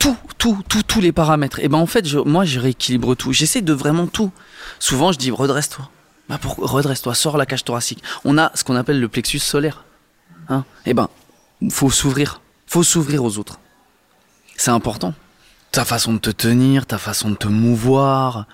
[0.00, 1.60] tout, tout, tout, tous les paramètres.
[1.60, 3.32] Et ben en fait, moi, je rééquilibre tout.
[3.32, 4.32] J'essaie de vraiment tout.
[4.80, 5.88] Souvent, je dis redresse-toi.
[6.28, 8.02] Bah redresse-toi, sors la cage thoracique.
[8.24, 9.84] On a ce qu'on appelle le plexus solaire.
[10.48, 11.08] Hein Et ben,
[11.70, 12.40] faut s'ouvrir.
[12.66, 13.60] Faut s'ouvrir aux autres.
[14.56, 15.14] C'est important.
[15.70, 18.46] Ta façon de te tenir, ta façon de te mouvoir.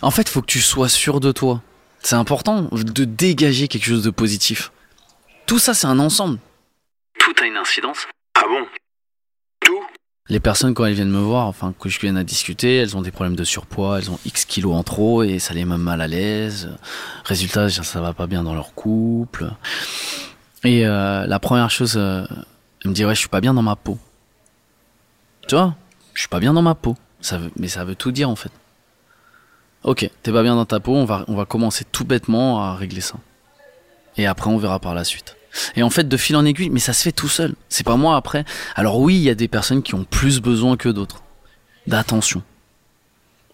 [0.00, 1.62] En fait, faut que tu sois sûr de toi.
[2.00, 4.72] C'est important de dégager quelque chose de positif.
[5.46, 6.38] Tout ça, c'est un ensemble.
[7.18, 8.06] Tout a une incidence.
[8.34, 8.66] Ah bon?
[10.30, 13.00] Les personnes, quand elles viennent me voir, enfin, que je viens à discuter, elles ont
[13.00, 16.02] des problèmes de surpoids, elles ont X kilos en trop et ça les met mal
[16.02, 16.68] à l'aise.
[17.24, 19.50] Résultat, ça va pas bien dans leur couple.
[20.64, 22.26] Et euh, la première chose, euh,
[22.84, 23.98] elle me dit, ouais, je suis pas bien dans ma peau.
[25.48, 25.74] Tu vois,
[26.12, 26.94] je suis pas bien dans ma peau.
[27.22, 28.52] Ça veut, mais ça veut tout dire en fait.
[29.82, 32.74] Ok, t'es pas bien dans ta peau, on va, on va commencer tout bêtement à
[32.74, 33.14] régler ça.
[34.18, 35.37] Et après, on verra par la suite.
[35.76, 37.54] Et en fait, de fil en aiguille, mais ça se fait tout seul.
[37.68, 38.44] C'est pas moi après.
[38.74, 41.22] Alors oui, il y a des personnes qui ont plus besoin que d'autres
[41.86, 42.42] d'attention.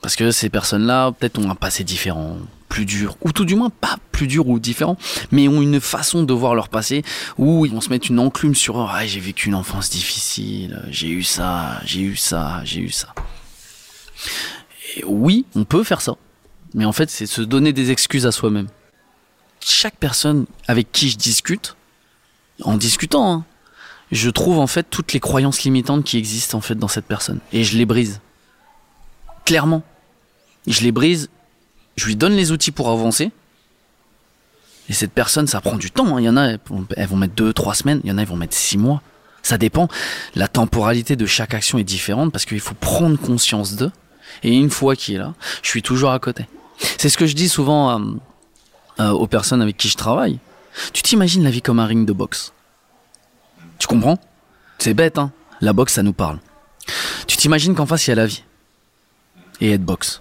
[0.02, 2.37] Parce que ces personnes-là, peut-être ont un passé différent,
[2.68, 4.98] plus dur, ou tout du moins pas plus dur ou différent,
[5.30, 7.02] mais ont une façon de voir leur passé
[7.38, 8.87] où ils vont se mettre une enclume sur eux.
[8.87, 13.14] Ah, j'ai vécu une enfance difficile, j'ai eu ça, j'ai eu ça, j'ai eu ça.
[14.96, 16.16] Et oui, on peut faire ça.
[16.74, 18.68] Mais en fait, c'est se donner des excuses à soi-même.
[19.61, 21.76] Chaque personne avec qui je discute,
[22.62, 23.44] en discutant, hein,
[24.12, 27.40] je trouve en fait toutes les croyances limitantes qui existent en fait dans cette personne
[27.52, 28.20] et je les brise.
[29.44, 29.82] Clairement,
[30.66, 31.28] je les brise.
[31.96, 33.30] Je lui donne les outils pour avancer.
[34.88, 36.16] Et cette personne, ça prend du temps.
[36.16, 36.20] hein.
[36.20, 36.56] Il y en a,
[36.96, 38.00] elles vont mettre deux, trois semaines.
[38.04, 39.00] Il y en a, elles vont mettre six mois.
[39.42, 39.88] Ça dépend.
[40.34, 43.92] La temporalité de chaque action est différente parce qu'il faut prendre conscience d'eux.
[44.42, 46.46] Et une fois qu'il est là, je suis toujours à côté.
[46.98, 48.04] C'est ce que je dis souvent euh,
[49.00, 50.38] euh, aux personnes avec qui je travaille.
[50.92, 52.52] Tu t'imagines la vie comme un ring de boxe?
[53.78, 54.18] Tu comprends?
[54.78, 56.38] C'est bête, hein La boxe, ça nous parle.
[57.26, 58.44] Tu t'imagines qu'en face, il y a la vie.
[59.60, 60.20] Et elle te boxe.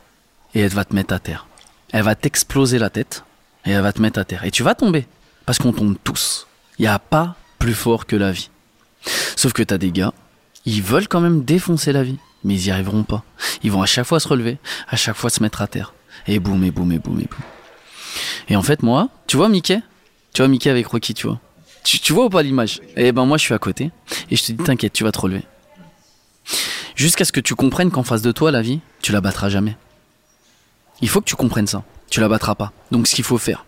[0.54, 1.48] Et elle va te mettre à terre.
[1.92, 3.24] Elle va t'exploser la tête.
[3.66, 4.44] Et elle va te mettre à terre.
[4.46, 5.08] Et tu vas tomber.
[5.46, 6.48] Parce qu'on tombe tous.
[6.78, 8.50] Il n'y a pas plus fort que la vie.
[9.36, 10.14] Sauf que t'as des gars,
[10.66, 12.18] ils veulent quand même défoncer la vie.
[12.44, 13.24] Mais ils y arriveront pas.
[13.64, 14.58] Ils vont à chaque fois se relever,
[14.90, 15.94] à chaque fois se mettre à terre.
[16.28, 17.40] Et boum, et boum, et boum, et boum.
[18.50, 19.82] Et en fait, moi, tu vois Mickey
[20.34, 21.40] Tu vois Mickey avec Rocky, tu vois
[21.84, 22.82] tu, tu vois ou pas l'image?
[22.96, 23.92] Eh ben moi, je suis à côté.
[24.32, 25.44] Et je te dis, t'inquiète, tu vas te relever.
[26.96, 29.76] Jusqu'à ce que tu comprennes qu'en face de toi, la vie, tu la battras jamais.
[31.02, 31.84] Il faut que tu comprennes ça.
[32.10, 32.72] Tu la battras pas.
[32.92, 33.66] Donc ce qu'il faut faire,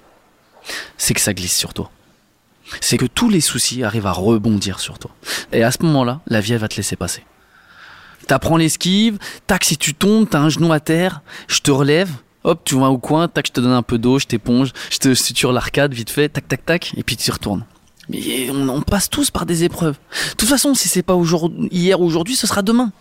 [0.97, 1.91] c'est que ça glisse sur toi.
[2.79, 5.11] C'est que tous les soucis arrivent à rebondir sur toi.
[5.51, 7.23] Et à ce moment-là, la vie, elle va te laisser passer.
[8.27, 12.09] T'apprends l'esquive, tac, si tu tombes, t'as un genou à terre, je te relève,
[12.45, 14.97] hop, tu vas au coin, tac, je te donne un peu d'eau, je t'éponge, je
[14.99, 17.65] te suture l'arcade vite fait, tac, tac, tac, et puis tu y retournes.
[18.07, 19.97] Mais on, passe tous par des épreuves.
[20.31, 21.17] De toute façon, si c'est pas
[21.71, 22.91] hier ou aujourd'hui, ce sera demain.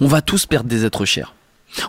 [0.00, 1.34] On va tous perdre des êtres chers.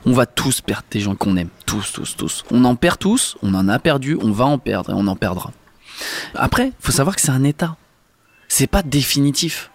[0.06, 1.50] On va tous perdre des gens qu'on aime.
[1.66, 2.46] Tous, tous, tous.
[2.52, 5.16] On en perd tous, on en a perdu, on va en perdre et on en
[5.18, 5.52] perdra.
[6.34, 7.76] Après, faut savoir que c'est un état.
[8.48, 9.72] C'est pas définitif.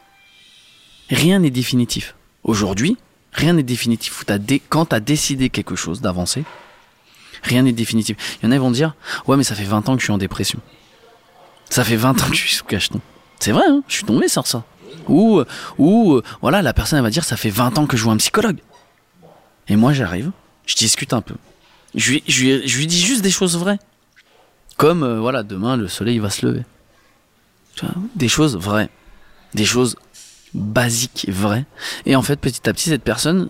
[1.10, 2.14] Rien n'est définitif.
[2.42, 2.96] Aujourd'hui,
[3.32, 4.24] rien n'est définitif.
[4.68, 6.44] Quand t'as décidé quelque chose d'avancer,
[7.42, 8.16] rien n'est définitif.
[8.42, 8.94] Il y en a qui vont dire,
[9.26, 10.60] ouais, mais ça fait 20 ans que je suis en dépression.
[11.68, 13.00] Ça fait 20 ans que je suis sous cacheton.
[13.38, 14.64] C'est vrai, hein, je suis tombé sur ça.
[15.08, 15.46] Ou, euh,
[15.78, 18.12] ou euh, voilà, la personne elle va dire, ça fait 20 ans que je vois
[18.12, 18.58] un psychologue.
[19.68, 20.30] Et moi, j'arrive,
[20.66, 21.34] je discute un peu.
[21.94, 23.78] Je lui, dis juste des choses vraies.
[24.76, 26.64] Comme, euh, voilà, demain, le soleil va se lever.
[28.14, 28.90] Des choses vraies.
[29.54, 29.96] Des choses
[30.54, 31.64] basiques, vraies.
[32.06, 33.48] Et en fait, petit à petit, cette personne,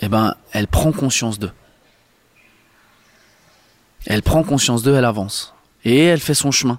[0.00, 1.52] eh ben, elle prend conscience d'eux.
[4.06, 5.54] Elle prend conscience d'eux, elle avance.
[5.84, 6.78] Et elle fait son chemin.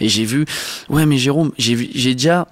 [0.00, 0.44] Et j'ai vu,
[0.88, 2.48] ouais, mais Jérôme, j'ai vu, déjà,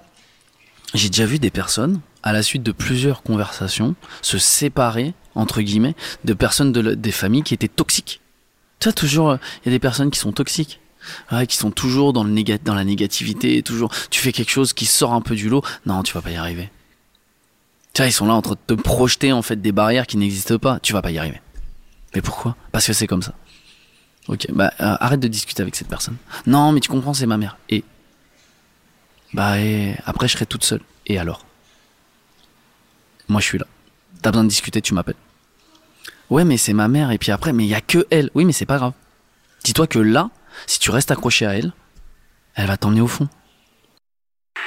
[0.93, 5.95] j'ai déjà vu des personnes, à la suite de plusieurs conversations, se séparer, entre guillemets,
[6.23, 8.21] de personnes de des familles qui étaient toxiques.
[8.79, 10.79] Tu vois, toujours, euh, il y a des personnes qui sont toxiques.
[11.33, 13.91] Ouais, qui sont toujours dans, le néga- dans la négativité, toujours.
[14.09, 16.37] Tu fais quelque chose qui sort un peu du lot, non, tu vas pas y
[16.37, 16.69] arriver.
[17.93, 20.15] Tu vois, ils sont là en train de te projeter en fait des barrières qui
[20.15, 20.79] n'existent pas.
[20.79, 21.41] Tu vas pas y arriver.
[22.15, 22.55] Mais pourquoi?
[22.71, 23.33] Parce que c'est comme ça.
[24.27, 26.15] Ok, bah euh, arrête de discuter avec cette personne.
[26.45, 27.57] Non, mais tu comprends, c'est ma mère.
[27.69, 27.83] Et
[29.33, 30.81] bah et après je serai toute seule.
[31.05, 31.45] Et alors?
[33.27, 33.65] Moi je suis là.
[34.21, 35.15] T'as besoin de discuter, tu m'appelles.
[36.29, 37.11] Ouais, mais c'est ma mère.
[37.11, 38.29] Et puis après, mais il y a que elle.
[38.33, 38.93] Oui, mais c'est pas grave.
[39.63, 40.29] Dis-toi que là,
[40.65, 41.73] si tu restes accroché à elle,
[42.55, 43.27] elle va t'emmener au fond.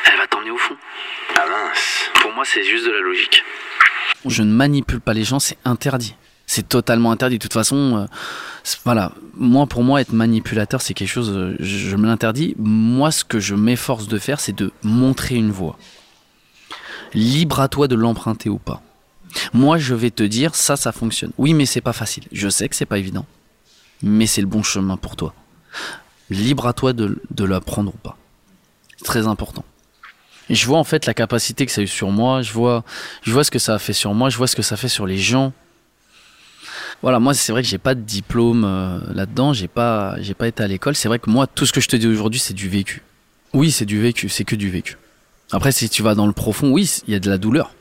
[0.04, 0.76] Elle va t'emmener au fond.
[1.38, 2.10] Ah mince.
[2.20, 3.42] Pour moi, c'est juste de la logique.
[4.26, 6.14] Je ne manipule pas les gens, c'est interdit.
[6.46, 7.38] C'est totalement interdit.
[7.38, 8.06] De toute façon, euh,
[8.84, 9.12] voilà.
[9.34, 12.54] Moi, pour moi, être manipulateur, c'est quelque chose, euh, je, me l'interdis.
[12.58, 15.76] Moi, ce que je m'efforce de faire, c'est de montrer une voie.
[17.14, 18.82] Libre à toi de l'emprunter ou pas.
[19.52, 21.32] Moi, je vais te dire, ça, ça fonctionne.
[21.36, 22.24] Oui, mais c'est pas facile.
[22.32, 23.26] Je sais que c'est pas évident.
[24.02, 25.34] Mais c'est le bon chemin pour toi.
[26.30, 28.16] Libre à toi de, de l'apprendre ou pas.
[28.96, 29.64] C'est très important.
[30.48, 32.84] Je vois en fait la capacité que ça a eu sur moi, je vois,
[33.22, 34.88] je vois ce que ça a fait sur moi, je vois ce que ça fait
[34.88, 35.52] sur les gens.
[37.02, 40.48] Voilà, moi c'est vrai que j'ai pas de diplôme euh, là-dedans, j'ai pas, j'ai pas
[40.48, 40.94] été à l'école.
[40.94, 43.02] C'est vrai que moi tout ce que je te dis aujourd'hui c'est du vécu.
[43.52, 44.98] Oui, c'est du vécu, c'est que du vécu.
[45.52, 47.72] Après, si tu vas dans le profond, oui, il y a de la douleur.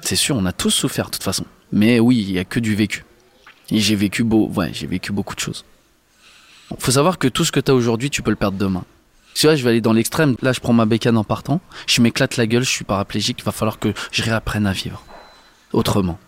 [0.00, 1.44] C'est sûr, on a tous souffert de toute façon.
[1.70, 3.04] Mais oui, il y a que du vécu.
[3.70, 5.64] Et j'ai vécu beau, ouais, j'ai vécu beaucoup de choses.
[6.78, 8.84] Faut savoir que tout ce que tu as aujourd'hui, tu peux le perdre demain.
[9.34, 10.36] Tu vois, je vais aller dans l'extrême.
[10.42, 11.60] Là, je prends ma bécane en partant.
[11.86, 13.38] Je m'éclate la gueule, je suis paraplégique.
[13.40, 15.04] Il va falloir que je réapprenne à vivre.
[15.72, 16.18] Autrement.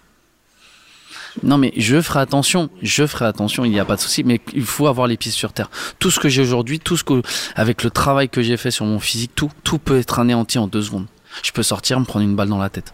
[1.43, 2.71] Non, mais je ferai attention.
[2.83, 4.23] Je ferai attention, il n'y a pas de souci.
[4.25, 5.71] Mais il faut avoir les pieds sur terre.
[5.99, 7.23] Tout ce que j'ai aujourd'hui, tout ce que,
[7.55, 10.67] avec le travail que j'ai fait sur mon physique, tout, tout peut être anéanti en
[10.67, 11.07] deux secondes.
[11.43, 12.93] Je peux sortir, me prendre une balle dans la tête.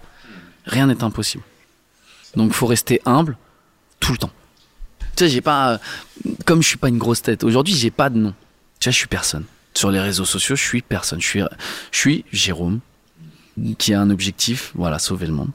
[0.66, 1.42] Rien n'est impossible.
[2.36, 3.36] Donc, faut rester humble
[4.00, 4.30] tout le temps.
[5.16, 5.80] Tu sais, j'ai pas,
[6.44, 7.42] comme je suis pas une grosse tête.
[7.42, 8.34] Aujourd'hui, j'ai pas de nom.
[8.78, 9.44] Tu vois, je suis personne.
[9.74, 11.20] Sur les réseaux sociaux, je suis personne.
[11.20, 11.42] Je suis,
[11.90, 12.80] je suis Jérôme,
[13.78, 15.50] qui a un objectif, voilà, sauver le monde.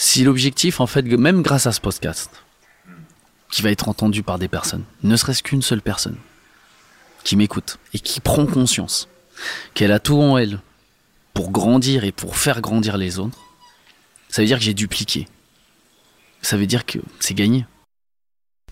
[0.00, 2.30] Si l'objectif, en fait, même grâce à ce podcast,
[3.50, 6.16] qui va être entendu par des personnes, ne serait-ce qu'une seule personne,
[7.24, 9.08] qui m'écoute et qui prend conscience
[9.74, 10.60] qu'elle a tout en elle
[11.34, 13.38] pour grandir et pour faire grandir les autres,
[14.28, 15.26] ça veut dire que j'ai dupliqué.
[16.42, 17.66] Ça veut dire que c'est gagné.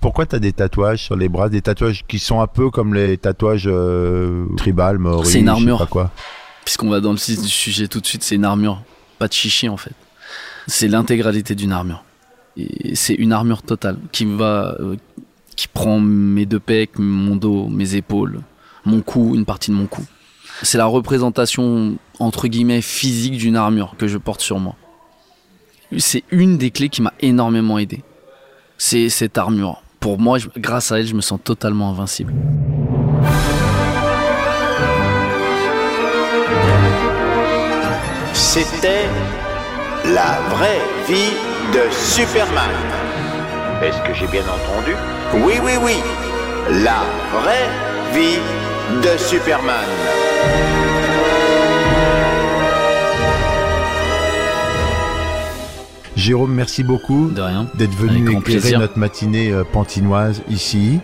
[0.00, 2.94] Pourquoi tu as des tatouages sur les bras, des tatouages qui sont un peu comme
[2.94, 5.88] les tatouages euh, tribal, maori, C'est une armure.
[6.64, 8.80] Puisqu'on va dans le sujet tout de suite, c'est une armure.
[9.18, 9.94] Pas de chichi en fait.
[10.66, 12.04] C'est l'intégralité d'une armure.
[12.94, 14.96] C'est une armure totale qui va, euh,
[15.54, 18.40] qui prend mes deux pecs, mon dos, mes épaules,
[18.84, 20.02] mon cou, une partie de mon cou.
[20.62, 24.74] C'est la représentation entre guillemets physique d'une armure que je porte sur moi.
[25.98, 28.02] C'est une des clés qui m'a énormément aidé.
[28.78, 29.82] C'est cette armure.
[30.00, 32.32] Pour moi, grâce à elle, je me sens totalement invincible.
[38.32, 39.08] C'était
[40.12, 41.32] la vraie vie
[41.72, 42.70] de Superman.
[43.82, 44.94] Est-ce que j'ai bien entendu?
[45.44, 45.94] Oui, oui, oui.
[46.84, 47.68] La vraie
[48.12, 48.38] vie
[49.02, 49.84] de Superman.
[56.16, 57.42] Jérôme, merci beaucoup d'être
[57.74, 58.78] Avec venu grand éclairer plaisir.
[58.80, 61.00] notre matinée euh, pantinoise ici.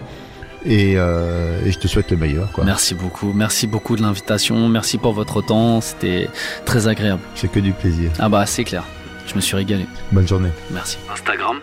[0.64, 2.52] Et, euh, et je te souhaite le meilleur.
[2.52, 2.64] Quoi.
[2.64, 3.32] Merci beaucoup.
[3.32, 4.68] Merci beaucoup de l'invitation.
[4.68, 5.80] Merci pour votre temps.
[5.80, 6.28] C'était
[6.64, 7.22] très agréable.
[7.34, 8.10] C'est que du plaisir.
[8.18, 8.84] Ah bah c'est clair.
[9.26, 9.86] Je me suis régalé.
[10.10, 10.50] Bonne journée.
[10.70, 10.98] Merci.
[11.12, 11.60] Instagram,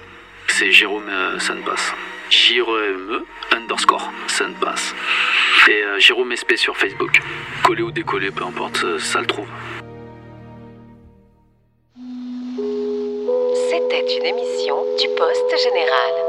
[0.47, 1.93] c'est Jérôme euh, Sunpass.
[2.29, 4.93] J-R-E-M-E underscore Sunpass.
[5.67, 7.19] Et euh, Jérôme SP sur Facebook.
[7.63, 9.47] Collé ou décollé, peu importe, euh, ça le trouve.
[13.69, 16.28] C'était une émission du Poste Général.